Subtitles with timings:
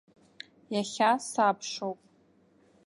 [0.73, 1.99] Иахьа сабшоуп.